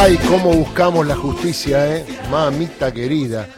Ay, 0.00 0.16
cómo 0.28 0.52
buscamos 0.52 1.04
la 1.08 1.16
justicia, 1.16 1.96
¿eh? 1.96 2.06
Mamita 2.30 2.94
querida. 2.94 3.48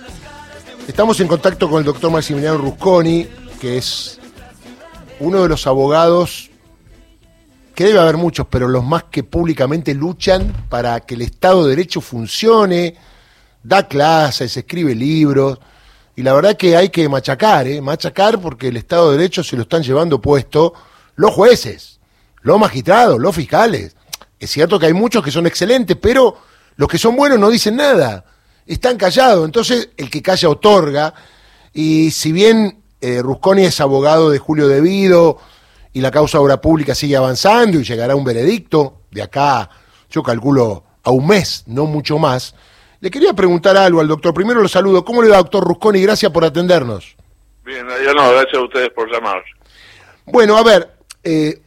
Estamos 0.88 1.20
en 1.20 1.28
contacto 1.28 1.68
con 1.68 1.80
el 1.80 1.84
doctor 1.84 2.10
Maximiliano 2.10 2.56
Rusconi, 2.56 3.28
que 3.60 3.76
es 3.76 4.18
uno 5.20 5.42
de 5.42 5.50
los 5.50 5.66
abogados, 5.66 6.50
que 7.74 7.84
debe 7.84 8.00
haber 8.00 8.16
muchos, 8.16 8.46
pero 8.48 8.68
los 8.68 8.82
más 8.82 9.04
que 9.04 9.22
públicamente 9.22 9.92
luchan 9.92 10.66
para 10.70 11.00
que 11.00 11.14
el 11.14 11.20
Estado 11.20 11.64
de 11.64 11.76
Derecho 11.76 12.00
funcione, 12.00 12.96
da 13.62 13.86
clases, 13.86 14.56
escribe 14.56 14.94
libros, 14.94 15.58
y 16.16 16.22
la 16.22 16.32
verdad 16.32 16.56
que 16.56 16.74
hay 16.74 16.88
que 16.88 17.06
machacar, 17.10 17.66
¿eh? 17.66 17.82
Machacar 17.82 18.40
porque 18.40 18.68
el 18.68 18.78
Estado 18.78 19.10
de 19.10 19.18
Derecho 19.18 19.44
se 19.44 19.56
lo 19.56 19.62
están 19.62 19.82
llevando 19.82 20.22
puesto 20.22 20.72
los 21.16 21.34
jueces, 21.34 22.00
los 22.40 22.58
magistrados, 22.58 23.20
los 23.20 23.36
fiscales. 23.36 23.94
Es 24.40 24.50
cierto 24.50 24.78
que 24.78 24.86
hay 24.86 24.94
muchos 24.94 25.22
que 25.22 25.30
son 25.30 25.46
excelentes, 25.46 25.96
pero 26.00 26.36
los 26.76 26.88
que 26.88 26.98
son 26.98 27.14
buenos 27.14 27.38
no 27.38 27.50
dicen 27.50 27.76
nada, 27.76 28.24
están 28.66 28.96
callados. 28.96 29.44
Entonces, 29.44 29.90
el 29.98 30.10
que 30.10 30.22
calla 30.22 30.48
otorga. 30.48 31.14
Y 31.74 32.10
si 32.10 32.32
bien 32.32 32.82
eh, 33.02 33.20
Rusconi 33.22 33.64
es 33.64 33.80
abogado 33.80 34.30
de 34.30 34.38
Julio 34.38 34.66
Devido 34.66 35.38
y 35.92 36.00
la 36.00 36.10
causa 36.10 36.40
obra 36.40 36.60
pública 36.60 36.94
sigue 36.94 37.16
avanzando 37.16 37.78
y 37.78 37.84
llegará 37.84 38.16
un 38.16 38.24
veredicto 38.24 39.02
de 39.10 39.22
acá, 39.22 39.68
yo 40.08 40.22
calculo, 40.22 40.84
a 41.02 41.10
un 41.10 41.26
mes, 41.26 41.64
no 41.66 41.86
mucho 41.86 42.18
más, 42.18 42.54
le 43.00 43.10
quería 43.10 43.32
preguntar 43.32 43.76
algo 43.76 44.00
al 44.00 44.08
doctor. 44.08 44.34
Primero 44.34 44.60
lo 44.60 44.68
saludo. 44.68 45.04
¿Cómo 45.04 45.22
le 45.22 45.28
va, 45.28 45.38
doctor 45.38 45.64
Rusconi? 45.64 46.00
Gracias 46.02 46.30
por 46.32 46.44
atendernos. 46.44 47.16
Bien, 47.64 47.86
yo 48.04 48.14
no, 48.14 48.30
gracias 48.30 48.54
a 48.54 48.64
ustedes 48.64 48.90
por 48.90 49.10
llamar. 49.10 49.42
Bueno, 50.26 50.56
a 50.56 50.62
ver, 50.62 50.90
eh, 51.24 51.60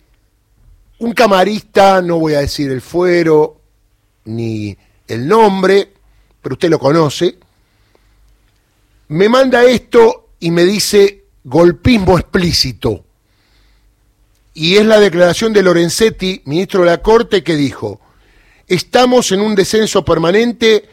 un 1.03 1.13
camarista, 1.13 2.01
no 2.01 2.17
voy 2.17 2.33
a 2.33 2.39
decir 2.39 2.71
el 2.71 2.79
fuero 2.79 3.59
ni 4.23 4.75
el 5.05 5.27
nombre, 5.27 5.91
pero 6.41 6.53
usted 6.53 6.69
lo 6.69 6.79
conoce, 6.79 7.37
me 9.09 9.27
manda 9.27 9.65
esto 9.65 10.29
y 10.39 10.49
me 10.51 10.63
dice 10.63 11.25
golpismo 11.43 12.17
explícito. 12.17 13.03
Y 14.53 14.75
es 14.75 14.85
la 14.85 15.01
declaración 15.01 15.51
de 15.51 15.63
Lorenzetti, 15.63 16.41
ministro 16.45 16.81
de 16.81 16.91
la 16.91 17.01
Corte, 17.01 17.43
que 17.43 17.57
dijo, 17.57 17.99
estamos 18.65 19.33
en 19.33 19.41
un 19.41 19.55
descenso 19.55 20.05
permanente 20.05 20.87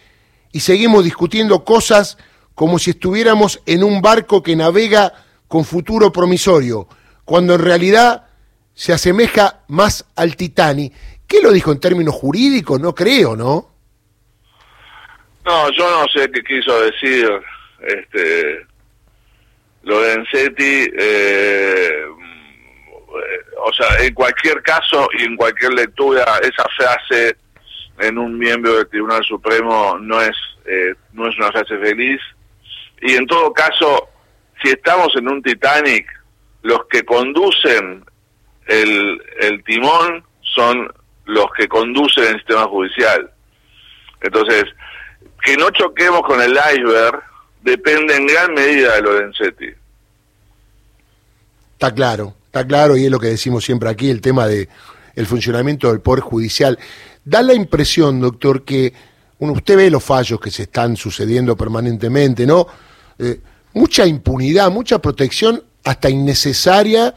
y 0.50 0.58
seguimos 0.58 1.04
discutiendo 1.04 1.64
cosas 1.64 2.18
como 2.56 2.80
si 2.80 2.90
estuviéramos 2.90 3.62
en 3.64 3.84
un 3.84 4.02
barco 4.02 4.42
que 4.42 4.56
navega 4.56 5.14
con 5.46 5.64
futuro 5.64 6.10
promisorio, 6.10 6.88
cuando 7.24 7.54
en 7.54 7.60
realidad 7.60 8.29
se 8.80 8.94
asemeja 8.94 9.60
más 9.68 10.10
al 10.16 10.36
Titanic. 10.36 10.94
¿Qué 11.28 11.42
lo 11.42 11.52
dijo 11.52 11.70
en 11.70 11.80
términos 11.80 12.14
jurídicos? 12.14 12.80
No 12.80 12.94
creo, 12.94 13.36
¿no? 13.36 13.68
No, 15.44 15.70
yo 15.72 16.00
no 16.00 16.08
sé 16.08 16.30
qué 16.30 16.42
quiso 16.42 16.80
decir 16.80 17.28
este 17.82 18.66
Lorenzetti. 19.82 20.92
Eh, 20.98 22.06
o 23.62 23.72
sea, 23.74 24.02
en 24.02 24.14
cualquier 24.14 24.62
caso 24.62 25.06
y 25.18 25.24
en 25.24 25.36
cualquier 25.36 25.74
lectura, 25.74 26.40
esa 26.40 26.64
frase 26.74 27.36
en 27.98 28.16
un 28.16 28.38
miembro 28.38 28.76
del 28.76 28.88
Tribunal 28.88 29.22
Supremo 29.24 29.98
no 29.98 30.22
es, 30.22 30.36
eh, 30.64 30.94
no 31.12 31.28
es 31.28 31.36
una 31.36 31.52
frase 31.52 31.76
feliz. 31.76 32.18
Y 33.02 33.12
en 33.12 33.26
todo 33.26 33.52
caso, 33.52 34.08
si 34.62 34.70
estamos 34.70 35.14
en 35.16 35.28
un 35.28 35.42
Titanic, 35.42 36.06
los 36.62 36.86
que 36.88 37.04
conducen 37.04 38.06
el, 38.70 39.62
timón 39.64 40.24
son 40.42 40.88
los 41.24 41.46
que 41.56 41.68
conducen 41.68 42.24
el 42.24 42.36
sistema 42.36 42.64
judicial. 42.64 43.30
Entonces, 44.20 44.64
que 45.42 45.56
no 45.56 45.70
choquemos 45.70 46.22
con 46.22 46.40
el 46.40 46.52
iceberg 46.52 47.22
depende 47.62 48.16
en 48.16 48.26
gran 48.26 48.54
medida 48.54 48.94
de 48.94 49.02
Lorenzetti. 49.02 49.68
Está 51.72 51.94
claro, 51.94 52.34
está 52.46 52.66
claro, 52.66 52.96
y 52.96 53.06
es 53.06 53.10
lo 53.10 53.18
que 53.18 53.28
decimos 53.28 53.64
siempre 53.64 53.88
aquí, 53.88 54.10
el 54.10 54.20
tema 54.20 54.46
de 54.46 54.68
el 55.16 55.26
funcionamiento 55.26 55.88
del 55.88 56.00
Poder 56.00 56.20
Judicial. 56.20 56.78
Da 57.24 57.42
la 57.42 57.54
impresión, 57.54 58.20
doctor, 58.20 58.64
que 58.64 58.92
usted 59.38 59.76
ve 59.76 59.90
los 59.90 60.04
fallos 60.04 60.40
que 60.40 60.50
se 60.50 60.62
están 60.62 60.96
sucediendo 60.96 61.56
permanentemente, 61.56 62.46
¿no? 62.46 62.66
Eh, 63.18 63.40
mucha 63.72 64.06
impunidad, 64.06 64.70
mucha 64.70 64.98
protección 65.00 65.62
hasta 65.84 66.08
innecesaria 66.08 67.14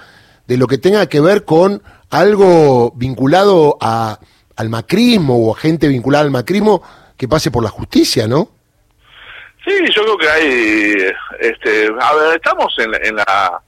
de 0.48 0.58
lo 0.58 0.68
que 0.68 0.78
tenga 0.78 1.08
que 1.08 1.22
ver 1.22 1.46
con 1.46 1.82
algo 2.10 2.92
vinculado 2.96 3.78
a, 3.82 4.20
al 4.56 4.70
macrismo 4.70 5.38
o 5.38 5.56
a 5.56 5.60
gente 5.60 5.88
vinculada 5.88 6.24
al 6.24 6.32
macrismo 6.32 6.84
que 7.18 7.28
pase 7.28 7.52
por 7.52 7.64
la 7.64 7.70
justicia, 7.70 8.28
¿no? 8.28 8.50
Sí, 9.66 9.74
yo 9.96 10.04
creo 10.04 10.18
que 10.18 10.30
hay, 10.30 10.96
este, 11.40 11.88
a 12.00 12.14
ver, 12.16 12.36
estamos 12.36 12.74
en 12.80 12.94
en 13.06 13.16
la 13.16 13.62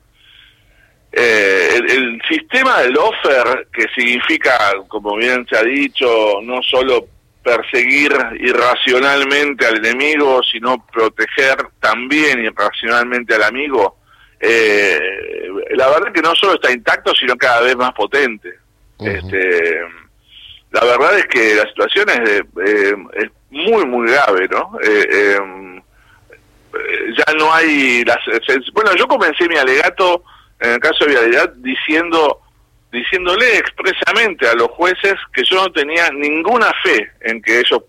eh, 1.17 1.79
el, 1.87 2.21
sistema 2.27 2.81
del 2.81 2.97
offer, 2.97 3.69
que 3.71 3.85
significa, 3.95 4.73
como 4.89 5.15
bien 5.15 5.47
se 5.49 5.57
ha 5.57 5.63
dicho, 5.63 6.41
no 6.43 6.61
solo 6.61 7.07
perseguir 7.41 8.11
irracionalmente 8.37 9.65
al 9.65 9.77
enemigo, 9.77 10.41
sino 10.43 10.85
proteger 10.87 11.55
también 11.79 12.43
irracionalmente 12.43 13.33
al 13.35 13.43
amigo, 13.43 13.97
eh, 14.47 14.99
la 15.71 15.89
verdad 15.89 16.11
que 16.13 16.21
no 16.21 16.35
solo 16.35 16.55
está 16.55 16.71
intacto, 16.71 17.13
sino 17.13 17.35
cada 17.35 17.61
vez 17.61 17.75
más 17.75 17.93
potente. 17.93 18.53
este, 18.99 19.81
la 20.71 20.83
verdad 20.85 21.19
es 21.19 21.25
que 21.27 21.55
la 21.55 21.67
situación 21.67 22.09
es, 22.09 22.19
de, 22.23 22.37
eh, 22.65 22.95
es 23.13 23.29
muy, 23.49 23.85
muy 23.85 24.11
grave, 24.11 24.47
¿no? 24.49 24.77
Eh, 24.83 25.35
em, 25.37 25.81
ya 27.17 27.33
no 27.37 27.53
hay... 27.53 28.03
Las, 28.03 28.19
bueno, 28.73 28.93
yo 28.95 29.07
comencé 29.07 29.47
mi 29.47 29.55
alegato 29.55 30.23
en 30.59 30.71
el 30.71 30.79
caso 30.79 31.05
de 31.05 31.11
Vialidad 31.11 31.53
diciendo 31.57 32.41
diciéndole 32.91 33.57
expresamente 33.57 34.47
a 34.47 34.53
los 34.53 34.69
jueces 34.69 35.15
que 35.33 35.43
yo 35.43 35.57
no 35.57 35.71
tenía 35.71 36.09
ninguna 36.11 36.71
fe 36.81 37.11
en 37.21 37.41
que 37.41 37.59
ellos 37.59 37.81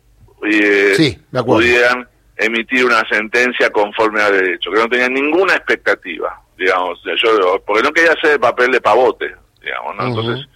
eh, 0.45 1.19
pudieran 1.45 2.09
emitir 2.37 2.85
una 2.85 3.09
sentencia 3.09 3.71
conforme 3.71 4.21
al 4.21 4.33
derecho, 4.33 4.71
que 4.71 4.79
no 4.79 4.89
tenía 4.89 5.09
ninguna 5.09 5.55
expectativa, 5.55 6.43
digamos, 6.57 7.01
yo 7.23 7.63
porque 7.65 7.83
no 7.83 7.93
quería 7.93 8.13
hacer 8.13 8.33
el 8.33 8.41
papel 8.41 8.73
de 8.73 8.81
pavote, 8.81 9.35
digamos, 9.63 9.97
¿no? 9.97 10.07
Entonces, 10.07 10.49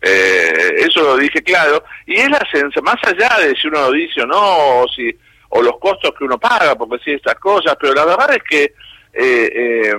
eh, 0.00 0.74
eso 0.78 1.02
lo 1.02 1.16
dije 1.16 1.42
claro, 1.42 1.82
y 2.06 2.14
es 2.14 2.30
la 2.30 2.46
sensación, 2.50 2.84
más 2.84 3.02
allá 3.04 3.44
de 3.44 3.56
si 3.56 3.66
uno 3.66 3.82
lo 3.82 3.92
dice 3.92 4.22
o 4.22 4.26
no, 4.26 4.80
o 4.80 4.88
si 4.88 5.16
o 5.50 5.62
los 5.62 5.78
costos 5.78 6.12
que 6.16 6.24
uno 6.24 6.38
paga 6.38 6.74
por 6.76 6.88
decir 6.88 7.14
estas 7.14 7.36
cosas, 7.36 7.76
pero 7.80 7.94
la 7.94 8.04
verdad 8.04 8.34
es 8.34 8.42
que 8.48 8.74
eh, 9.12 9.50
eh, 9.52 9.94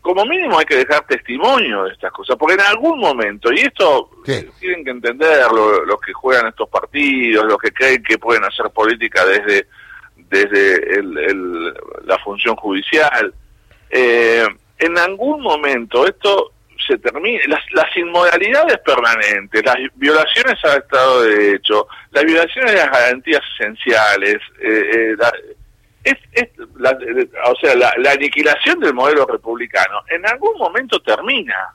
como 0.00 0.24
mínimo 0.24 0.58
hay 0.58 0.64
que 0.64 0.76
dejar 0.76 1.06
testimonio 1.06 1.84
de 1.84 1.92
estas 1.92 2.10
cosas, 2.10 2.36
porque 2.36 2.54
en 2.54 2.62
algún 2.62 2.98
momento, 2.98 3.52
y 3.52 3.58
esto 3.58 4.10
tienen 4.24 4.84
que 4.84 4.90
entenderlo 4.90 5.84
los 5.84 6.00
que 6.00 6.12
juegan 6.12 6.48
estos 6.48 6.68
partidos, 6.68 7.44
los 7.44 7.58
que 7.58 7.70
creen 7.70 8.02
que 8.02 8.18
pueden 8.18 8.44
hacer 8.44 8.70
política 8.70 9.24
desde, 9.26 9.66
desde 10.16 11.04
la 12.04 12.18
función 12.18 12.56
judicial, 12.56 13.32
eh, 13.90 14.46
en 14.78 14.98
algún 14.98 15.40
momento 15.40 16.06
esto 16.06 16.52
se 16.86 16.98
termina, 16.98 17.40
las, 17.48 17.60
las 17.72 17.96
inmoralidades 17.96 18.78
permanentes, 18.78 19.64
las 19.64 19.76
violaciones 19.94 20.62
al 20.64 20.78
Estado 20.78 21.22
de 21.22 21.36
Derecho, 21.36 21.88
las 22.10 22.24
violaciones 22.24 22.72
de 22.72 22.78
las 22.78 22.90
garantías 22.90 23.42
esenciales, 23.58 24.36
eh, 24.60 25.14
eh, 25.14 25.16
es, 26.04 26.48
la, 26.78 26.96
o 27.46 27.56
sea, 27.56 27.74
la, 27.74 28.12
aniquilación 28.12 28.78
del 28.78 28.94
modelo 28.94 29.26
republicano 29.26 30.02
en 30.08 30.24
algún 30.26 30.56
momento 30.58 31.00
termina. 31.00 31.74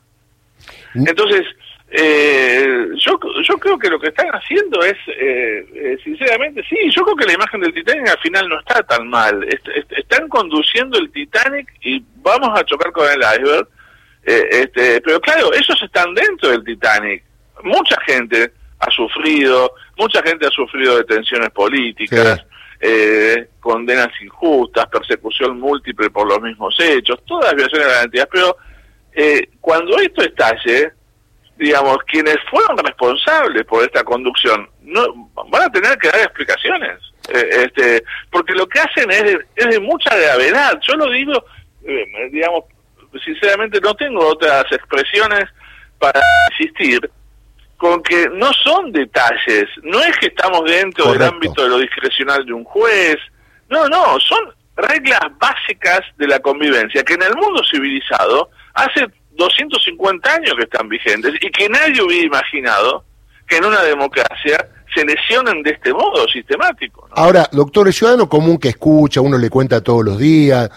Mm. 0.93 1.07
Entonces, 1.07 1.45
eh, 1.93 2.87
yo, 2.95 3.19
yo 3.43 3.57
creo 3.57 3.77
que 3.77 3.89
lo 3.89 3.99
que 3.99 4.07
están 4.07 4.29
haciendo 4.29 4.81
es, 4.81 4.97
eh, 5.07 5.65
eh, 5.75 5.97
sinceramente, 6.01 6.63
sí, 6.69 6.77
yo 6.89 7.03
creo 7.03 7.17
que 7.17 7.25
la 7.25 7.33
imagen 7.33 7.59
del 7.59 7.73
Titanic 7.73 8.07
al 8.07 8.19
final 8.19 8.47
no 8.47 8.59
está 8.59 8.81
tan 8.83 9.09
mal. 9.09 9.45
están 9.97 10.29
conduciendo 10.29 10.97
el 10.97 11.11
Titanic 11.11 11.69
y 11.81 12.01
vamos 12.21 12.59
a 12.59 12.63
chocar 12.63 12.91
con 12.91 13.09
el 13.09 13.19
iceberg. 13.19 13.67
este, 14.23 15.01
pero 15.01 15.19
claro, 15.19 15.53
ellos 15.53 15.81
están 15.81 16.13
dentro 16.13 16.49
del 16.49 16.63
Titanic. 16.63 17.23
Mucha 17.63 17.99
gente 18.05 18.51
ha 18.79 18.89
sufrido, 18.91 19.73
mucha 19.97 20.21
gente 20.23 20.47
ha 20.47 20.51
sufrido 20.51 20.97
detenciones 20.97 21.49
políticas 21.51 22.43
eh, 22.81 23.49
condenas 23.59 24.09
injustas, 24.21 24.87
persecución 24.87 25.59
múltiple 25.59 26.09
por 26.09 26.27
los 26.27 26.41
mismos 26.41 26.75
hechos, 26.79 27.19
todas 27.25 27.53
violaciones 27.53 27.87
de 27.87 27.93
garantías, 27.93 28.27
pero 28.31 28.57
eh, 29.13 29.49
cuando 29.59 29.97
esto 29.99 30.23
estalle, 30.23 30.91
digamos, 31.57 31.99
quienes 32.07 32.37
fueron 32.49 32.77
responsables 32.77 33.63
por 33.65 33.83
esta 33.83 34.03
conducción 34.03 34.67
no 34.81 35.29
van 35.49 35.63
a 35.63 35.69
tener 35.69 35.95
que 35.99 36.07
dar 36.07 36.21
explicaciones, 36.21 36.97
eh, 37.29 37.49
este, 37.65 38.03
porque 38.31 38.53
lo 38.53 38.67
que 38.67 38.79
hacen 38.79 39.11
es 39.11 39.23
de, 39.23 39.45
es 39.55 39.67
de 39.67 39.79
mucha 39.79 40.15
gravedad. 40.15 40.79
Yo 40.81 40.95
lo 40.95 41.09
digo, 41.11 41.33
eh, 41.33 41.43
digamos, 42.31 42.65
sinceramente 43.23 43.79
no 43.81 43.93
tengo 43.95 44.25
otras 44.27 44.65
expresiones 44.71 45.45
para 45.99 46.19
insistir 46.51 47.09
con 47.77 48.01
que 48.03 48.29
no 48.29 48.51
son 48.63 48.91
detalles, 48.91 49.65
no 49.83 49.99
es 50.01 50.15
que 50.19 50.27
estamos 50.27 50.63
dentro 50.65 51.11
del 51.11 51.23
ámbito 51.23 51.63
de 51.63 51.69
lo 51.69 51.79
discrecional 51.79 52.45
de 52.45 52.53
un 52.53 52.63
juez, 52.63 53.17
no, 53.69 53.87
no, 53.87 54.19
son 54.19 54.53
reglas 54.75 55.21
básicas 55.39 56.01
de 56.17 56.27
la 56.27 56.39
convivencia 56.39 57.03
que 57.03 57.13
en 57.13 57.23
el 57.23 57.35
mundo 57.35 57.61
civilizado 57.71 58.49
hace 58.73 59.07
250 59.31 60.33
años 60.33 60.53
que 60.55 60.63
están 60.63 60.87
vigentes 60.89 61.33
y 61.41 61.49
que 61.49 61.69
nadie 61.69 62.01
hubiera 62.01 62.25
imaginado 62.25 63.03
que 63.47 63.57
en 63.57 63.65
una 63.65 63.81
democracia 63.81 64.67
se 64.93 65.05
lesionen 65.05 65.63
de 65.63 65.71
este 65.71 65.93
modo 65.93 66.27
sistemático. 66.27 67.07
Ahora, 67.11 67.47
doctor, 67.51 67.87
el 67.87 67.93
ciudadano 67.93 68.27
común 68.27 68.57
que 68.57 68.69
escucha, 68.69 69.21
uno 69.21 69.37
le 69.37 69.49
cuenta 69.49 69.81
todos 69.81 70.03
los 70.03 70.17
días, 70.17 70.69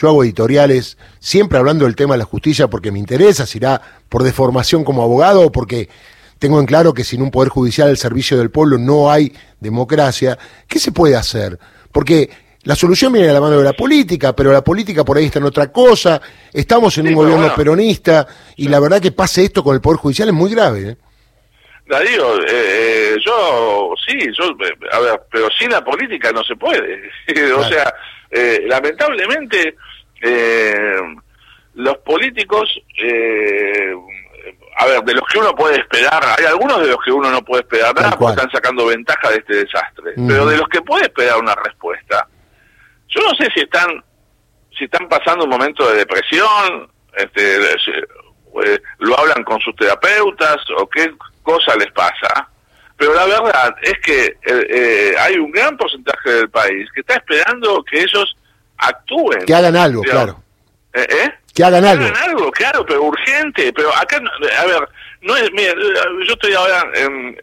yo 0.00 0.08
hago 0.08 0.24
editoriales 0.24 0.96
siempre 1.18 1.58
hablando 1.58 1.84
del 1.84 1.94
tema 1.94 2.14
de 2.14 2.18
la 2.18 2.24
justicia 2.24 2.68
porque 2.68 2.90
me 2.90 2.98
interesa, 2.98 3.44
si 3.44 3.58
irá 3.58 3.82
por 4.08 4.22
deformación 4.22 4.82
como 4.82 5.02
abogado 5.02 5.42
o 5.42 5.52
porque 5.52 5.90
tengo 6.38 6.58
en 6.58 6.64
claro 6.64 6.94
que 6.94 7.04
sin 7.04 7.20
un 7.20 7.30
poder 7.30 7.50
judicial 7.50 7.88
al 7.88 7.98
servicio 7.98 8.38
del 8.38 8.50
pueblo 8.50 8.78
no 8.78 9.10
hay 9.10 9.32
democracia. 9.60 10.38
¿Qué 10.66 10.78
se 10.78 10.90
puede 10.90 11.16
hacer? 11.16 11.58
Porque 11.92 12.30
la 12.62 12.76
solución 12.76 13.12
viene 13.12 13.28
de 13.28 13.34
la 13.34 13.42
mano 13.42 13.58
de 13.58 13.64
la 13.64 13.74
política, 13.74 14.34
pero 14.34 14.52
la 14.52 14.64
política 14.64 15.04
por 15.04 15.18
ahí 15.18 15.26
está 15.26 15.38
en 15.38 15.44
otra 15.44 15.70
cosa. 15.70 16.22
Estamos 16.50 16.96
en 16.96 17.08
un 17.08 17.14
gobierno 17.14 17.54
peronista 17.54 18.26
y 18.56 18.68
la 18.68 18.80
verdad 18.80 19.02
que 19.02 19.12
pase 19.12 19.44
esto 19.44 19.62
con 19.62 19.74
el 19.74 19.82
Poder 19.82 19.98
Judicial 19.98 20.28
es 20.28 20.34
muy 20.34 20.50
grave. 20.50 20.88
¿eh? 20.88 20.96
Darío, 21.90 22.40
eh, 22.42 22.46
eh, 22.48 23.16
yo 23.24 23.94
sí, 24.06 24.16
yo, 24.38 24.44
a 24.92 25.00
ver, 25.00 25.20
pero 25.28 25.48
sin 25.58 25.70
la 25.70 25.82
política 25.82 26.30
no 26.30 26.44
se 26.44 26.54
puede. 26.54 27.10
o 27.56 27.64
sea, 27.64 27.92
eh, 28.30 28.62
lamentablemente 28.66 29.74
los 31.74 31.98
políticos, 31.98 32.80
a 34.76 34.86
ver, 34.86 35.02
de 35.02 35.14
los 35.14 35.24
que 35.32 35.38
uno 35.38 35.52
puede 35.54 35.80
esperar, 35.80 36.22
hay 36.38 36.44
algunos 36.44 36.80
de 36.80 36.88
los 36.88 36.98
que 37.04 37.10
uno 37.10 37.28
no 37.28 37.42
puede 37.42 37.62
esperar 37.62 37.92
nada 37.94 38.16
porque 38.16 38.34
están 38.34 38.50
sacando 38.52 38.86
ventaja 38.86 39.30
de 39.30 39.36
este 39.38 39.56
desastre, 39.56 40.12
pero 40.28 40.46
de 40.46 40.58
los 40.58 40.68
que 40.68 40.82
puede 40.82 41.04
esperar 41.04 41.38
una 41.38 41.56
respuesta, 41.56 42.28
yo 43.08 43.20
no 43.22 43.30
sé 43.30 43.50
si 43.52 43.62
están 43.62 44.04
si 44.78 44.84
están 44.84 45.08
pasando 45.08 45.44
un 45.44 45.50
momento 45.50 45.90
de 45.90 45.98
depresión, 45.98 46.88
este, 47.16 47.56
eh, 48.64 48.80
lo 48.98 49.18
hablan 49.18 49.44
con 49.44 49.60
sus 49.60 49.74
terapeutas 49.76 50.56
o 50.76 50.88
qué 50.88 51.12
cosa 51.52 51.76
les 51.76 51.90
pasa. 51.92 52.48
Pero 52.96 53.14
la 53.14 53.24
verdad 53.24 53.74
es 53.82 53.98
que 54.00 54.26
eh, 54.26 54.36
eh, 54.44 55.14
hay 55.18 55.36
un 55.38 55.50
gran 55.50 55.76
porcentaje 55.76 56.30
del 56.30 56.50
país 56.50 56.88
que 56.94 57.00
está 57.00 57.14
esperando 57.14 57.82
que 57.84 58.02
ellos 58.02 58.36
actúen. 58.76 59.46
Que 59.46 59.54
hagan 59.54 59.76
algo, 59.76 60.02
claro. 60.02 60.42
¿Eh? 60.92 61.30
Que 61.54 61.64
hagan 61.64 61.84
algo. 61.84 62.04
Que 62.04 62.10
hagan 62.10 62.30
algo, 62.30 62.50
claro, 62.50 62.84
pero 62.86 63.04
urgente. 63.04 63.72
Pero 63.72 63.88
acá, 63.96 64.20
a 64.58 64.66
ver, 64.66 64.88
no 65.22 65.36
es, 65.36 65.50
mira, 65.52 65.72
yo 65.74 66.32
estoy 66.34 66.52
ahora 66.52 66.84
en, 66.94 67.36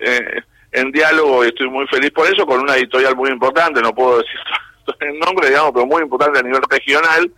en 0.72 0.92
diálogo 0.92 1.44
y 1.44 1.48
estoy 1.48 1.70
muy 1.70 1.88
feliz 1.88 2.12
por 2.12 2.32
eso 2.32 2.46
con 2.46 2.62
una 2.62 2.76
editorial 2.76 3.16
muy 3.16 3.32
importante, 3.32 3.82
no 3.82 3.94
puedo 3.94 4.20
decir 4.20 4.40
el 5.00 5.20
nombre, 5.20 5.50
digamos, 5.50 5.72
pero 5.74 5.86
muy 5.86 6.02
importante 6.02 6.40
a 6.40 6.44
nivel 6.44 6.62
regional, 6.70 7.32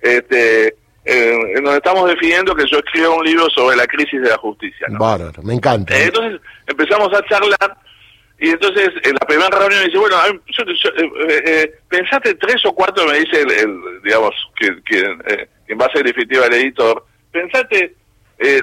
este, 0.00 0.76
eh, 1.06 1.38
en 1.54 1.62
donde 1.62 1.76
estamos 1.76 2.08
definiendo 2.08 2.52
que 2.52 2.66
yo 2.66 2.78
escriba 2.78 3.10
un 3.10 3.24
libro 3.24 3.48
sobre 3.50 3.76
la 3.76 3.86
crisis 3.86 4.20
de 4.20 4.28
la 4.28 4.38
justicia. 4.38 4.88
me 5.42 5.54
encanta. 5.54 5.96
Eh, 5.96 6.06
entonces 6.06 6.40
empezamos 6.66 7.12
a 7.14 7.22
charlar 7.26 7.76
y 8.40 8.50
entonces 8.50 8.90
en 9.04 9.12
la 9.12 9.26
primera 9.26 9.56
reunión 9.56 9.84
dice, 9.84 9.98
bueno, 9.98 10.16
eh, 11.28 11.78
pensate 11.88 12.34
tres 12.34 12.56
o 12.66 12.72
cuatro, 12.72 13.06
me 13.06 13.20
dice 13.20 13.40
el, 13.40 13.80
digamos, 14.02 14.34
que, 14.56 14.82
que 14.84 15.76
a 15.78 15.92
ser 15.92 16.04
definitiva 16.04 16.46
el 16.46 16.54
editor, 16.54 17.06
pensate 17.30 17.94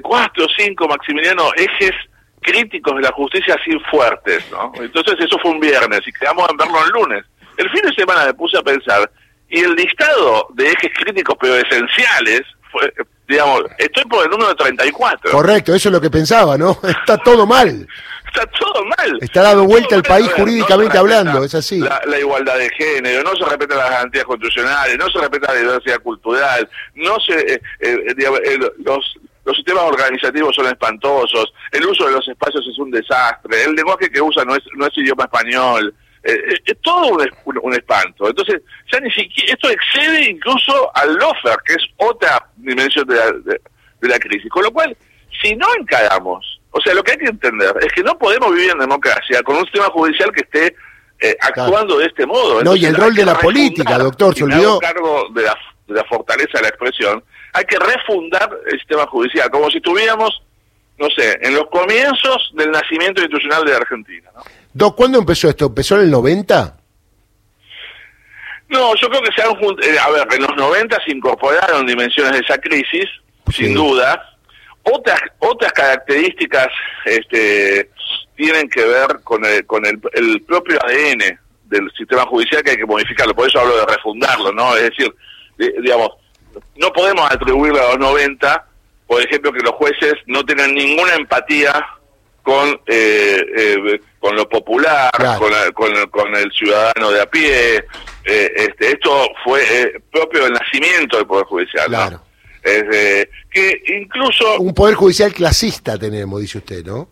cuatro 0.01 0.45
o 0.45 0.49
cinco, 0.57 0.85
Maximiliano, 0.87 1.49
ejes 1.55 1.93
críticos 2.41 2.95
de 2.97 3.03
la 3.03 3.11
justicia 3.13 3.55
así 3.55 3.71
fuertes, 3.89 4.51
¿no? 4.51 4.73
Entonces 4.75 5.15
eso 5.17 5.39
fue 5.41 5.51
un 5.51 5.61
viernes 5.61 6.01
y 6.05 6.11
quedamos 6.11 6.47
en 6.51 6.57
verlo 6.57 6.85
el 6.85 6.91
lunes. 6.91 7.25
El 7.55 7.69
fin 7.69 7.81
de 7.83 7.93
semana 7.93 8.25
me 8.25 8.33
puse 8.33 8.57
a 8.57 8.61
pensar 8.61 9.09
y 9.53 9.59
el 9.59 9.75
listado 9.75 10.47
de 10.55 10.65
ejes 10.65 10.91
críticos 10.95 11.35
pero 11.39 11.55
esenciales 11.55 12.41
fue, 12.71 12.91
digamos, 13.27 13.61
estoy 13.77 14.03
por 14.05 14.25
el 14.25 14.31
número 14.31 14.55
34. 14.55 15.29
Correcto, 15.29 15.75
eso 15.75 15.89
es 15.89 15.93
lo 15.93 16.01
que 16.01 16.09
pensaba, 16.09 16.57
¿no? 16.57 16.79
Está 16.83 17.19
todo 17.19 17.45
mal. 17.45 17.87
Está 18.25 18.47
todo 18.47 18.83
mal. 18.97 19.19
Está 19.21 19.43
dado 19.43 19.65
vuelta 19.65 19.95
el 19.95 20.01
país 20.01 20.27
jurídicamente 20.33 20.97
hablando, 20.97 21.43
es 21.43 21.53
así. 21.53 21.79
La, 21.79 22.19
igualdad 22.19 22.57
de 22.57 22.67
género, 22.71 23.21
no 23.21 23.35
se 23.35 23.45
respetan 23.45 23.77
las 23.77 23.91
garantías 23.91 24.25
constitucionales, 24.25 24.97
no 24.97 25.07
se 25.11 25.19
respeta 25.19 25.53
la 25.53 25.59
diversidad 25.59 25.99
cultural, 26.01 26.67
no 26.95 27.19
se, 27.19 27.33
eh, 27.35 27.61
eh, 27.79 28.15
eh, 28.17 28.59
los, 28.83 29.19
los 29.45 29.55
sistemas 29.55 29.83
organizativos 29.83 30.55
son 30.55 30.65
espantosos, 30.65 31.53
el 31.71 31.85
uso 31.85 32.07
de 32.07 32.13
los 32.13 32.27
espacios 32.27 32.67
es 32.67 32.79
un 32.79 32.89
desastre, 32.89 33.65
el 33.65 33.75
lenguaje 33.75 34.09
que 34.09 34.19
usa 34.19 34.43
no 34.45 34.55
es, 34.55 34.63
no 34.75 34.87
es 34.87 34.97
idioma 34.97 35.25
español, 35.25 35.93
eh, 36.23 36.31
eh, 36.31 36.55
es 36.65 36.77
todo 36.81 37.17
un, 37.61 37.73
espanto. 37.73 38.29
Entonces, 38.29 38.61
ya 38.91 38.99
ni 39.01 39.11
siquiera, 39.11 39.53
esto 39.53 39.69
excede 39.69 40.29
incluso 40.29 40.89
al 40.95 41.15
lofer, 41.15 41.57
que 41.65 41.73
es 41.73 41.83
otra 41.97 42.47
dimensión 42.55 43.05
de 43.07 43.15
la, 43.15 43.31
de, 43.31 44.07
la 44.07 44.19
crisis. 44.19 44.49
Con 44.49 44.63
lo 44.63 44.71
cual, 44.71 44.95
si 45.41 45.55
no 45.55 45.67
encaramos, 45.77 46.61
o 46.71 46.79
sea, 46.81 46.93
lo 46.93 47.03
que 47.03 47.11
hay 47.11 47.17
que 47.17 47.29
entender 47.29 47.75
es 47.81 47.91
que 47.91 48.03
no 48.03 48.17
podemos 48.17 48.51
vivir 48.51 48.71
en 48.71 48.79
democracia 48.79 49.43
con 49.43 49.57
un 49.57 49.63
sistema 49.65 49.87
judicial 49.87 50.31
que 50.31 50.41
esté 50.41 50.75
eh, 51.19 51.35
actuando 51.41 51.97
de 51.97 52.05
este 52.05 52.25
modo. 52.25 52.63
no, 52.63 52.75
y 52.75 52.85
el 52.85 52.95
rol 52.95 53.13
de 53.13 53.25
la 53.25 53.37
política, 53.37 53.97
doctor, 53.97 54.33
se 54.33 54.45
olvidó. 54.45 54.79
cargo 54.79 55.27
de 55.33 55.43
la, 55.43 55.57
de 55.87 55.93
la 55.93 56.03
fortaleza 56.05 56.57
de 56.57 56.61
la 56.61 56.69
expresión, 56.69 57.23
hay 57.51 57.65
que 57.65 57.77
refundar 57.77 58.49
el 58.65 58.79
sistema 58.79 59.05
judicial, 59.07 59.49
como 59.49 59.69
si 59.69 59.81
tuviéramos, 59.81 60.41
no 60.97 61.07
sé, 61.09 61.37
en 61.41 61.53
los 61.53 61.67
comienzos 61.67 62.51
del 62.55 62.71
nacimiento 62.71 63.21
institucional 63.21 63.65
de 63.65 63.71
la 63.71 63.77
Argentina. 63.77 64.29
¿no? 64.33 64.41
Doc, 64.73 64.95
¿cuándo 64.95 65.19
empezó 65.19 65.49
esto? 65.49 65.67
¿Empezó 65.67 65.95
en 65.95 66.01
el 66.01 66.11
90? 66.11 66.77
No, 68.69 68.95
yo 68.95 69.07
creo 69.07 69.21
que 69.21 69.31
se 69.35 69.41
han 69.43 69.51
eh, 69.51 69.99
a 69.99 70.09
ver, 70.09 70.27
en 70.33 70.41
los 70.41 70.55
90 70.55 70.99
se 71.05 71.11
incorporaron 71.11 71.85
dimensiones 71.85 72.33
de 72.33 72.39
esa 72.39 72.57
crisis, 72.57 73.05
sin 73.51 73.75
duda. 73.75 74.31
Otras 74.81 75.21
otras 75.39 75.71
características 75.73 76.67
este, 77.05 77.89
tienen 78.35 78.67
que 78.69 78.83
ver 78.83 79.19
con 79.23 79.45
el, 79.45 79.65
con 79.65 79.85
el, 79.85 80.41
propio 80.41 80.79
ADN 80.83 81.39
del 81.65 81.91
sistema 81.95 82.25
judicial 82.25 82.63
que 82.63 82.71
hay 82.71 82.77
que 82.77 82.85
modificarlo. 82.85 83.35
Por 83.35 83.47
eso 83.47 83.59
hablo 83.59 83.77
de 83.77 83.85
refundarlo, 83.85 84.51
¿no? 84.51 84.75
Es 84.75 84.89
decir, 84.89 85.13
digamos, 85.57 86.09
no 86.75 86.91
podemos 86.91 87.31
atribuirle 87.31 87.79
a 87.79 87.89
los 87.89 87.99
90, 87.99 88.65
por 89.07 89.21
ejemplo, 89.21 89.53
que 89.53 89.59
los 89.59 89.73
jueces 89.73 90.15
no 90.25 90.43
tengan 90.43 90.73
ninguna 90.73 91.13
empatía 91.13 91.85
con 92.43 92.79
eh, 92.85 93.41
eh, 93.57 94.01
con 94.19 94.35
lo 94.35 94.47
popular, 94.47 95.11
con, 95.73 96.09
con, 96.11 96.35
el 96.35 96.51
ciudadano 96.51 97.11
de 97.11 97.21
a 97.21 97.25
pie. 97.25 97.85
Eh, 98.25 98.53
este, 98.55 98.91
esto 98.91 99.29
fue 99.43 100.01
propio 100.11 100.43
del 100.43 100.53
nacimiento 100.53 101.17
del 101.17 101.25
Poder 101.25 101.45
Judicial. 101.45 101.87
Claro. 101.87 102.21
que 102.61 103.83
incluso... 103.87 104.59
Un 104.59 104.73
Poder 104.73 104.95
Judicial 104.95 105.33
clasista 105.33 105.97
tenemos, 105.97 106.39
dice 106.39 106.59
usted, 106.59 106.85
¿no? 106.85 107.09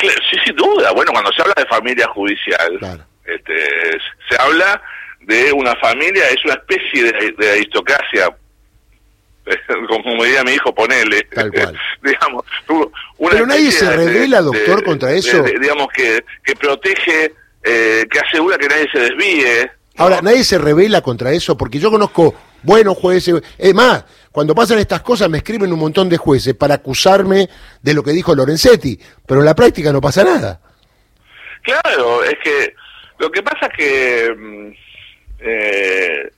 Sí, 0.00 0.36
sin 0.44 0.56
duda. 0.56 0.92
Bueno, 0.92 1.12
cuando 1.12 1.32
se 1.32 1.42
habla 1.42 1.54
de 1.56 1.66
familia 1.66 2.08
judicial, 2.08 3.06
este, 3.24 3.54
se 4.28 4.40
habla 4.40 4.82
de 5.20 5.52
una 5.52 5.74
familia, 5.76 6.28
es 6.28 6.44
una 6.44 6.54
especie 6.54 7.12
de 7.12 7.50
aristocracia 7.50 8.34
como 9.88 10.24
diría 10.24 10.44
mi 10.44 10.52
hijo, 10.52 10.74
ponele. 10.74 11.22
Tal 11.34 11.52
cual. 11.52 11.78
digamos, 12.02 12.44
Pero 13.30 13.46
nadie 13.46 13.70
se 13.72 13.90
revela, 13.94 14.40
doctor, 14.40 14.84
contra 14.84 15.12
eso. 15.12 15.42
digamos 15.42 15.88
que, 15.94 16.24
que 16.44 16.54
protege, 16.54 17.32
eh, 17.62 18.06
que 18.10 18.18
asegura 18.18 18.58
que 18.58 18.68
nadie 18.68 18.86
se 18.92 19.00
desvíe. 19.00 19.70
Ahora, 19.96 20.20
nadie 20.22 20.44
se 20.44 20.58
revela 20.58 21.00
contra 21.00 21.32
eso, 21.32 21.56
porque 21.56 21.78
yo 21.78 21.90
conozco 21.90 22.34
buenos 22.62 22.96
jueces. 22.96 23.42
Es 23.56 23.74
más, 23.74 24.04
cuando 24.30 24.54
pasan 24.54 24.78
estas 24.78 25.02
cosas 25.02 25.28
me 25.28 25.38
escriben 25.38 25.72
un 25.72 25.78
montón 25.78 26.08
de 26.08 26.16
jueces 26.16 26.54
para 26.54 26.74
acusarme 26.74 27.48
de 27.82 27.94
lo 27.94 28.02
que 28.02 28.12
dijo 28.12 28.34
Lorenzetti, 28.34 28.98
pero 29.26 29.40
en 29.40 29.46
la 29.46 29.54
práctica 29.54 29.92
no 29.92 30.00
pasa 30.00 30.24
nada. 30.24 30.60
Claro, 31.62 32.22
es 32.22 32.36
que 32.42 32.74
lo 33.18 33.30
que 33.30 33.42
pasa 33.42 33.66
es 33.66 33.76
que 33.76 34.34
mm, 34.36 34.72
eh, 35.40 36.30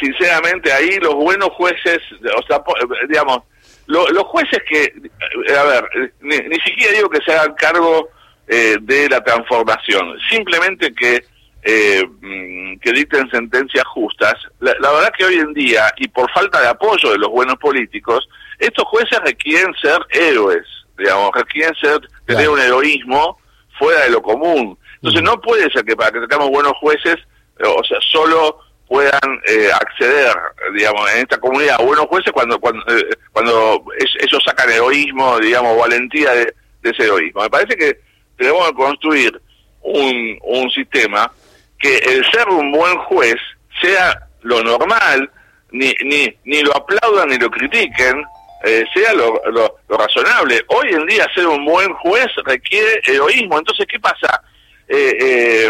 sinceramente 0.00 0.72
ahí 0.72 0.98
los 1.00 1.14
buenos 1.14 1.50
jueces, 1.50 2.00
o 2.36 2.42
sea, 2.46 2.62
digamos, 3.08 3.40
los 3.86 4.24
jueces 4.24 4.60
que, 4.68 4.84
eh, 4.84 5.56
a 5.56 5.64
ver, 5.64 6.12
ni, 6.20 6.36
siquiera 6.60 6.92
digo 6.92 7.08
que 7.08 7.22
se 7.24 7.32
hagan 7.32 7.54
cargo 7.54 8.08
eh, 8.48 8.76
de 8.80 9.08
la 9.08 9.22
transformación, 9.22 10.18
simplemente 10.28 10.92
que 10.92 11.24
eh, 11.68 12.04
mm, 12.06 12.78
que 12.78 12.92
dicten 12.92 13.28
sentencias 13.30 13.84
justas. 13.86 14.34
La, 14.60 14.72
verdad 14.72 15.12
que 15.18 15.24
hoy 15.24 15.34
en 15.34 15.52
día, 15.52 15.92
y 15.96 16.06
por 16.06 16.30
falta 16.30 16.60
de 16.60 16.68
apoyo 16.68 17.10
de 17.10 17.18
los 17.18 17.28
buenos 17.28 17.56
políticos, 17.56 18.28
estos 18.60 18.84
jueces 18.84 19.18
requieren 19.24 19.74
ser 19.82 19.98
héroes, 20.10 20.64
digamos, 20.96 21.32
requieren 21.34 21.74
ser, 21.74 22.00
tener 22.24 22.48
un 22.48 22.60
heroísmo 22.60 23.38
fuera 23.80 24.02
de 24.02 24.10
lo 24.10 24.22
común. 24.22 24.78
Entonces 24.96 25.22
no 25.22 25.40
puede 25.40 25.68
ser 25.72 25.84
que 25.84 25.96
para 25.96 26.12
que 26.12 26.20
tengamos 26.20 26.50
buenos 26.50 26.74
jueces, 26.80 27.16
o 27.58 27.82
sea, 27.82 27.98
solo 28.12 28.60
puedan 28.88 29.40
eh, 29.48 29.68
acceder, 29.72 30.34
digamos, 30.74 31.10
en 31.12 31.18
esta 31.20 31.38
comunidad 31.38 31.76
a 31.80 31.84
buenos 31.84 32.06
jueces 32.06 32.32
cuando 32.32 32.58
cuando, 32.58 32.82
eh, 32.88 33.10
cuando 33.32 33.84
ellos 33.98 34.42
sacan 34.44 34.70
heroísmo, 34.70 35.38
digamos, 35.40 35.76
valentía 35.76 36.32
de, 36.32 36.54
de 36.82 36.90
ese 36.90 37.04
heroísmo. 37.04 37.42
Me 37.42 37.50
parece 37.50 37.76
que 37.76 37.98
tenemos 38.36 38.66
que 38.68 38.74
construir 38.74 39.40
un, 39.82 40.38
un 40.42 40.70
sistema 40.70 41.30
que 41.78 41.98
el 41.98 42.24
ser 42.30 42.48
un 42.48 42.72
buen 42.72 42.96
juez 42.98 43.36
sea 43.80 44.28
lo 44.42 44.62
normal, 44.62 45.30
ni, 45.72 45.92
ni, 46.04 46.34
ni 46.44 46.62
lo 46.62 46.74
aplaudan 46.76 47.28
ni 47.28 47.38
lo 47.38 47.50
critiquen, 47.50 48.24
eh, 48.64 48.84
sea 48.94 49.12
lo, 49.14 49.42
lo, 49.50 49.78
razonable. 49.88 50.64
Hoy 50.68 50.88
en 50.90 51.06
día 51.06 51.26
ser 51.34 51.46
un 51.46 51.64
buen 51.64 51.92
juez 51.94 52.26
requiere 52.44 53.00
heroísmo. 53.04 53.58
Entonces, 53.58 53.86
¿qué 53.88 53.98
pasa? 53.98 54.42
Eh 54.88 55.68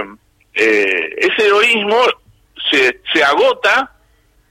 ese 0.56 1.46
heroísmo 1.46 2.02
se, 2.70 3.00
se 3.12 3.24
agota 3.24 3.92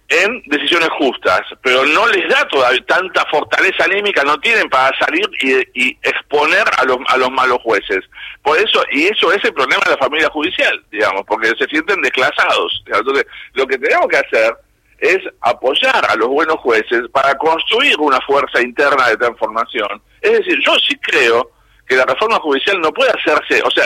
en 0.08 0.44
decisiones 0.46 0.90
justas, 1.00 1.42
pero 1.64 1.84
no 1.86 2.08
les 2.08 2.30
da 2.30 2.48
todavía 2.48 2.84
tanta 2.86 3.26
fortaleza 3.26 3.86
anímica, 3.86 4.24
no 4.24 4.40
tienen 4.40 4.70
para 4.70 4.96
salir 5.00 5.28
y, 5.42 5.56
y, 5.74 5.98
exponer 6.04 6.64
a 6.78 6.86
los, 6.86 6.98
a 7.08 7.18
los 7.18 7.32
malos 7.32 7.58
jueces. 7.64 8.02
Por 8.44 8.58
eso, 8.58 8.84
y 8.92 9.06
eso 9.06 9.32
es 9.32 9.44
el 9.44 9.54
problema 9.54 9.82
de 9.86 9.92
la 9.92 9.98
familia 9.98 10.30
judicial, 10.30 10.84
digamos, 10.92 11.24
porque 11.26 11.48
se 11.58 11.66
sienten 11.66 12.02
desclasados. 12.02 12.84
Entonces, 12.86 13.26
lo 13.54 13.66
que 13.66 13.80
tenemos 13.80 14.08
que 14.08 14.18
hacer 14.18 14.56
es 15.00 15.20
apoyar 15.42 16.06
a 16.10 16.16
los 16.16 16.30
buenos 16.30 16.58
jueces 16.58 17.02
para 17.12 17.36
construir 17.36 17.96
una 18.00 18.20
fuerza 18.22 18.62
interna 18.62 19.10
de 19.10 19.18
transformación. 19.18 20.02
Es 20.22 20.32
decir, 20.34 20.60
yo 20.64 20.74
sí 20.88 20.96
creo 20.98 21.52
que 21.88 21.96
la 21.96 22.06
reforma 22.06 22.38
judicial 22.40 22.80
no 22.80 22.92
puede 22.92 23.12
hacerse, 23.12 23.62
o 23.64 23.72
sea, 23.72 23.86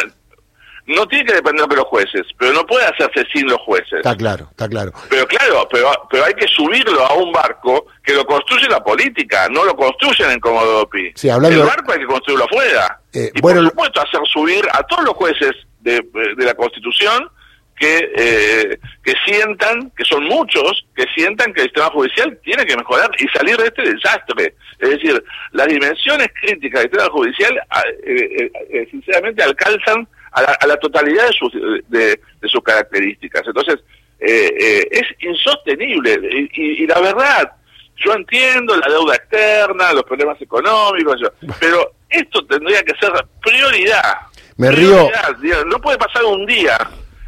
no 0.86 1.06
tiene 1.08 1.26
que 1.26 1.34
depender 1.34 1.68
de 1.68 1.76
los 1.76 1.86
jueces, 1.86 2.24
pero 2.38 2.54
no 2.54 2.66
puede 2.66 2.86
hacerse 2.86 3.26
sin 3.34 3.48
los 3.48 3.60
jueces. 3.60 4.00
Está 4.00 4.16
claro, 4.16 4.48
está 4.50 4.68
claro. 4.68 4.92
Pero 5.10 5.28
claro, 5.28 5.68
pero, 5.72 5.92
pero 6.10 6.26
hay 6.26 6.34
que 6.34 6.48
subirlo 6.48 7.06
a 7.06 7.14
un 7.14 7.32
barco 7.32 7.88
que 8.04 8.14
lo 8.14 8.26
construye 8.26 8.68
la 8.68 8.84
política, 8.84 9.48
no 9.50 9.66
lo 9.66 9.76
construyen 9.76 10.32
en 10.32 10.40
Comodopi. 10.40 11.12
Sí, 11.16 11.30
hablando 11.30 11.62
El 11.62 11.68
barco 11.68 11.92
hay 11.92 12.00
que 12.00 12.06
construirlo 12.06 12.46
afuera. 12.46 13.00
Eh, 13.14 13.32
y 13.34 13.42
bueno, 13.42 13.62
por 13.62 13.70
supuesto 13.70 14.02
hacer 14.02 14.22
subir 14.32 14.66
a 14.72 14.84
todos 14.84 15.04
los 15.04 15.14
jueces 15.14 15.52
de, 15.82 16.02
de 16.38 16.46
la 16.46 16.54
Constitución 16.54 17.30
que, 17.80 18.12
eh, 18.18 18.80
que 19.04 19.14
sientan, 19.26 19.92
que 19.96 20.04
son 20.04 20.26
muchos, 20.26 20.86
que 20.96 21.06
sientan 21.16 21.54
que 21.54 21.62
el 21.62 21.68
sistema 21.68 21.90
judicial 21.90 22.38
tiene 22.44 22.66
que 22.66 22.76
mejorar 22.76 23.10
y 23.18 23.28
salir 23.30 23.56
de 23.58 23.68
este 23.68 23.82
desastre. 23.84 24.54
Es 24.80 24.90
decir, 24.90 25.24
las 25.54 25.68
dimensiones 25.68 26.28
críticas 26.42 26.84
del 26.84 26.92
sistema 26.92 27.12
judicial, 27.12 27.62
ah, 27.70 27.84
eh, 28.06 28.52
eh, 28.70 28.88
sinceramente, 28.92 29.42
alcanzan 29.42 30.08
a 30.40 30.68
la, 30.68 30.78
totalidad 30.78 31.28
de 31.28 31.34
sus, 31.34 31.54
de, 31.88 32.20
sus 32.44 32.64
características. 32.64 33.44
Entonces, 33.46 33.80
es 34.20 35.04
insostenible. 35.20 36.20
Y, 36.54 36.86
la 36.88 37.00
verdad, 37.00 37.52
yo 37.98 38.14
entiendo 38.14 38.76
la 38.76 38.88
deuda 38.88 39.16
externa, 39.16 39.94
los 39.94 40.04
problemas 40.04 40.42
económicos, 40.42 41.22
pero 41.60 41.94
esto 42.10 42.46
tendría 42.46 42.84
que 42.84 42.94
ser 43.00 43.12
prioridad. 43.42 44.18
Me 44.58 44.72
río. 44.72 45.10
No 45.68 45.80
puede 45.80 45.98
pasar 45.98 46.26
un 46.26 46.46
día 46.46 46.78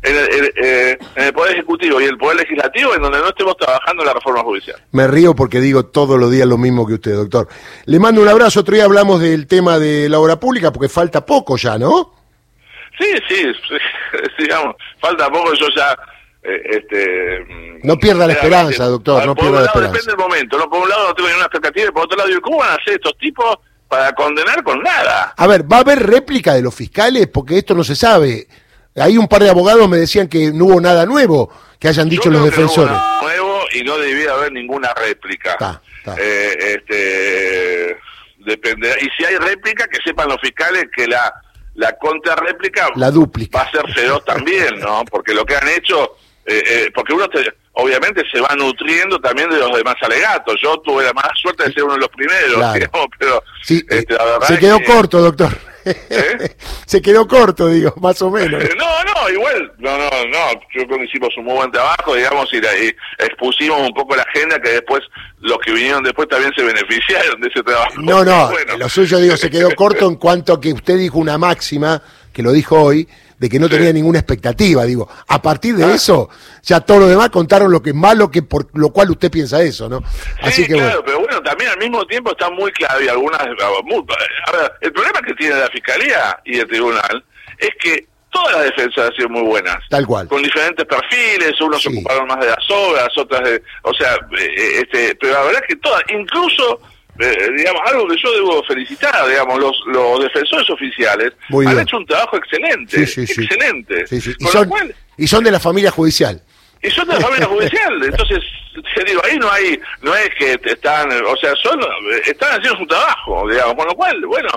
eh, 0.04 0.98
en 1.16 1.24
el, 1.24 1.34
Poder 1.34 1.54
Ejecutivo 1.54 2.02
y 2.02 2.06
el 2.06 2.18
Poder 2.18 2.38
Legislativo 2.38 2.96
en 2.96 3.04
donde 3.04 3.20
no 3.20 3.30
estemos 3.30 3.56
trabajando 3.56 4.02
en 4.02 4.08
la 4.08 4.14
reforma 4.14 4.42
judicial. 4.42 4.78
Me 4.92 5.08
río 5.08 5.36
porque 5.36 5.62
digo 5.62 5.86
todos 5.86 6.20
los 6.20 6.32
días 6.32 6.48
lo 6.48 6.58
mismo 6.58 6.88
que 6.88 6.96
usted, 6.96 7.14
doctor. 7.14 7.48
Le 7.86 8.00
mando 8.00 8.22
un 8.22 8.28
abrazo. 8.28 8.62
Otro 8.62 8.76
día 8.76 8.86
hablamos 8.86 9.22
del 9.22 9.48
tema 9.48 9.78
de 9.78 10.10
la 10.10 10.20
obra 10.20 10.40
pública 10.40 10.72
porque 10.74 10.90
falta 10.90 11.26
poco 11.26 11.56
ya, 11.58 11.78
¿no? 11.78 12.21
Sí, 13.00 13.14
sí, 13.28 13.46
digamos, 14.40 14.76
falta 15.00 15.30
poco. 15.30 15.54
Yo 15.54 15.68
ya. 15.76 15.98
Eh, 16.44 16.62
este, 16.72 17.46
no 17.84 17.98
pierda 17.98 18.26
la 18.26 18.34
esperanza, 18.34 18.86
doctor. 18.86 19.26
No 19.26 19.36
pierda 19.36 19.60
la 19.60 19.66
esperanza. 19.68 19.94
Depende 19.94 20.12
del 20.12 20.18
momento. 20.18 20.58
¿no? 20.58 20.70
Por 20.70 20.82
un 20.82 20.90
lado 20.90 21.10
no 21.10 21.14
tengo 21.14 21.30
ninguna 21.30 21.46
expectativa 21.46 21.88
y 21.88 21.92
por 21.92 22.06
otro 22.06 22.18
lado 22.18 22.30
digo, 22.30 22.42
¿cómo 22.42 22.58
van 22.58 22.72
a 22.72 22.76
hacer 22.76 22.96
estos 22.96 23.18
tipos 23.18 23.58
para 23.88 24.12
condenar 24.14 24.64
con 24.64 24.82
nada? 24.82 25.34
A 25.38 25.48
ver, 25.48 25.72
¿va 25.72 25.78
a 25.78 25.82
haber 25.82 26.00
réplica 26.00 26.54
de 26.54 26.64
los 26.64 26.74
fiscales? 26.74 27.28
Porque 27.28 27.60
esto 27.60 27.76
no 27.76 27.84
se 27.84 27.96
sabe. 27.96 28.48
Ahí 28.96 29.18
un 29.18 29.28
par 29.28 29.44
de 29.44 29.50
abogados 29.50 29.88
me 29.88 29.98
decían 29.98 30.28
que 30.28 30.52
no 30.52 30.66
hubo 30.66 30.82
nada 30.82 31.06
nuevo 31.06 31.52
que 31.80 31.88
hayan 31.88 32.10
dicho 32.10 32.30
los 32.30 32.44
defensores. 32.44 32.92
no 32.92 33.22
nuevo 33.22 33.62
y 33.74 33.84
no 33.84 33.98
debía 33.98 34.34
haber 34.34 34.52
ninguna 34.52 34.94
réplica. 34.94 35.82
Eh, 36.18 36.56
este, 36.60 37.98
depende, 38.38 38.96
y 39.02 39.10
si 39.18 39.26
hay 39.26 39.38
réplica, 39.38 39.88
que 39.88 39.98
sepan 40.04 40.28
los 40.28 40.40
fiscales 40.42 40.86
que 40.96 41.08
la, 41.08 41.34
la 41.76 41.98
contrarréplica 41.98 42.90
la 42.96 43.12
dúplica. 43.12 43.60
va 43.60 43.64
a 43.66 43.72
ser 43.72 43.92
feroz 43.94 44.24
también, 44.26 44.80
¿no? 44.80 45.04
Porque 45.06 45.34
lo 45.34 45.46
que 45.46 45.56
han 45.56 45.68
hecho, 45.70 46.18
eh, 46.46 46.62
eh, 46.66 46.92
porque 46.94 47.14
uno 47.14 47.28
obviamente 47.74 48.24
se 48.32 48.42
va 48.42 48.54
nutriendo 48.56 49.20
también 49.20 49.50
de 49.50 49.58
los 49.58 49.76
demás 49.76 49.96
alegatos. 50.02 50.56
Yo 50.62 50.80
tuve 50.82 51.04
la 51.04 51.14
mala 51.14 51.32
suerte 51.36 51.64
de 51.66 51.74
ser 51.74 51.84
uno 51.84 51.94
de 51.94 52.00
los 52.00 52.10
primeros, 52.10 52.74
digamos, 52.74 53.08
pero 53.18 53.44
este, 53.68 54.18
se 54.48 54.60
quedó 54.60 54.80
corto, 54.84 55.22
doctor. 55.22 55.71
¿Eh? 55.86 56.56
Se 56.86 57.02
quedó 57.02 57.28
corto, 57.28 57.68
digo, 57.68 57.94
más 58.02 58.22
o 58.22 58.30
menos. 58.30 58.64
No, 58.78 59.04
no, 59.04 59.30
igual, 59.30 59.72
no, 59.80 59.98
no, 59.98 60.10
no, 60.10 60.52
yo 60.74 60.86
creo 60.86 61.00
que 61.00 61.06
hicimos 61.06 61.30
un 61.38 61.46
muy 61.46 61.56
buen 61.56 61.72
trabajo, 61.72 62.16
digamos, 62.16 62.50
y, 62.54 62.58
expusimos 63.24 63.82
un 63.82 63.94
poco 63.94 64.16
la 64.16 64.24
agenda 64.24 64.60
que 64.60 64.70
después 64.72 65.02
los 65.40 65.58
que 65.60 65.72
vinieron 65.72 66.04
después 66.04 66.28
también 66.28 66.52
se 66.56 66.64
beneficiaron 66.64 67.42
de 67.42 67.48
ese 67.48 67.64
trabajo. 67.64 67.94
No, 67.98 68.24
no, 68.24 68.52
lo 68.78 68.90
suyo, 68.90 69.18
digo, 69.20 69.38
se 69.38 69.50
quedó 69.50 69.74
corto 69.76 70.08
en 70.08 70.16
cuanto 70.16 70.54
a 70.54 70.62
que 70.62 70.74
usted 70.74 70.98
dijo 70.98 71.18
una 71.20 71.38
máxima, 71.38 72.02
que 72.34 72.44
lo 72.44 72.52
dijo 72.52 72.80
hoy, 72.80 73.08
de 73.42 73.50
que 73.50 73.58
no 73.58 73.68
tenía 73.68 73.92
ninguna 73.92 74.20
expectativa. 74.20 74.86
Digo, 74.86 75.10
a 75.28 75.42
partir 75.42 75.76
de 75.76 75.84
ah. 75.84 75.96
eso, 75.96 76.30
ya 76.62 76.80
todo 76.80 77.00
lo 77.00 77.08
demás 77.08 77.32
contaron 77.32 77.72
lo 77.72 77.82
que 77.82 77.90
es 77.90 77.96
malo, 77.96 78.30
que 78.30 78.44
por 78.44 78.68
lo 78.78 78.92
cual 78.92 79.10
usted 79.10 79.32
piensa 79.32 79.64
eso, 79.64 79.90
¿no? 79.90 80.04
Así 80.44 80.68
que 80.68 80.74
claro, 80.74 81.04
pero 81.04 81.22
bueno, 81.22 81.42
también 81.42 81.72
al 81.72 81.80
mismo 81.80 82.06
tiempo 82.06 82.34
está 82.34 82.52
muy 82.52 82.72
claro 82.72 83.02
y 83.04 83.08
algunas. 83.08 83.42
A 83.42 83.46
ver, 83.48 84.72
el 84.82 84.94
problema 84.94 85.22
que 85.24 85.34
tiene 85.34 85.56
la 85.56 85.68
fiscalía 85.70 86.40
y 86.46 86.60
el 86.60 86.68
tribunal 86.68 87.26
es 87.58 87.72
que 87.82 88.06
todas 88.30 88.58
las 88.58 88.66
defensas 88.66 89.10
han 89.10 89.16
sido 89.16 89.30
muy 89.30 89.42
buenas. 89.42 89.78
Tal 89.90 90.06
cual. 90.06 90.28
Con 90.28 90.44
diferentes 90.44 90.86
perfiles, 90.86 91.60
unos 91.62 91.82
se 91.82 91.90
ocuparon 91.90 92.28
más 92.28 92.42
de 92.42 92.46
las 92.46 92.70
obras, 92.70 93.10
otras 93.18 93.42
de. 93.44 93.64
O 93.82 93.94
sea, 93.96 94.18
eh, 94.38 94.84
este, 94.84 95.16
pero 95.16 95.34
la 95.34 95.42
verdad 95.46 95.64
es 95.64 95.68
que 95.68 95.82
todas, 95.82 96.04
incluso 96.14 96.80
eh, 97.20 97.52
digamos, 97.58 97.82
algo 97.86 98.08
que 98.08 98.16
yo 98.18 98.32
debo 98.34 98.64
felicitar, 98.64 99.28
digamos, 99.28 99.60
los, 99.60 99.84
los 99.88 100.24
defensores 100.24 100.70
oficiales 100.70 101.34
han 101.50 101.80
hecho 101.80 101.98
un 101.98 102.06
trabajo 102.06 102.38
excelente, 102.38 103.02
excelente. 103.02 104.06
Y, 104.10 104.46
son, 104.48 104.70
y 105.18 105.28
son 105.28 105.44
de 105.44 105.52
la 105.52 105.60
familia 105.60 105.92
judicial. 105.92 106.42
Y 106.82 106.90
son 106.90 107.08
de 107.08 107.14
la 107.16 107.22
familia 107.22 107.48
judicial, 107.48 108.04
entonces, 108.04 108.40
te 108.96 109.04
digo, 109.04 109.22
ahí 109.24 109.38
no 109.38 109.52
hay, 109.52 109.80
no 110.02 110.16
es 110.16 110.30
que 110.38 110.60
están, 110.64 111.12
o 111.12 111.36
sea, 111.38 111.54
son, 111.62 111.80
están 112.26 112.52
haciendo 112.52 112.80
su 112.80 112.88
trabajo, 112.88 113.48
digamos, 113.50 113.76
con 113.76 113.88
lo 113.88 113.96
cual, 113.96 114.26
bueno, 114.26 114.50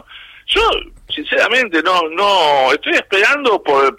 yo 0.47 0.61
sinceramente 1.09 1.83
no 1.83 2.09
no 2.11 2.73
estoy 2.73 2.95
esperando 2.95 3.63
por, 3.63 3.97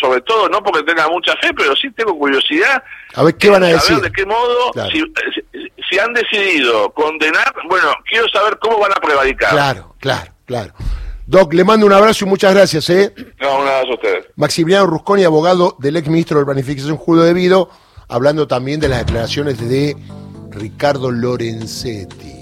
sobre 0.00 0.20
todo 0.22 0.48
no 0.48 0.62
porque 0.62 0.82
tenga 0.82 1.08
mucha 1.08 1.34
fe 1.36 1.50
pero 1.56 1.74
sí 1.76 1.90
tengo 1.92 2.16
curiosidad 2.18 2.82
a 3.14 3.24
ver 3.24 3.36
qué 3.36 3.48
van 3.48 3.64
a 3.64 3.68
decir. 3.68 3.96
de 3.98 4.10
qué 4.12 4.26
modo 4.26 4.70
si, 4.92 5.02
han 5.96 6.12
decidido 6.12 6.90
condenar 6.90 7.54
bueno 7.68 7.88
quiero 8.08 8.28
saber 8.28 8.58
cómo 8.58 8.78
van 8.78 8.92
a 8.92 9.00
prevaricar 9.00 9.50
claro 9.50 9.94
claro 10.00 10.32
claro 10.44 10.74
Doc, 11.28 11.52
le 11.52 11.62
mando 11.62 11.84
un 11.84 11.92
abrazo 11.92 12.24
y 12.24 12.28
muchas 12.28 12.54
gracias, 12.54 12.88
¿eh? 12.88 13.12
No, 13.38 13.58
un 13.58 13.68
abrazo 13.68 13.90
a 13.90 13.94
ustedes. 13.96 14.26
Maximiliano 14.36 14.86
Rusconi, 14.86 15.24
abogado 15.24 15.76
del 15.78 15.98
ex 15.98 16.08
ministro 16.08 16.38
de 16.38 16.46
Planificación 16.46 16.96
Julio 16.96 17.22
Debido, 17.22 17.68
hablando 18.08 18.48
también 18.48 18.80
de 18.80 18.88
las 18.88 19.00
declaraciones 19.00 19.60
de 19.68 19.94
Ricardo 20.50 21.10
Lorenzetti. 21.10 22.32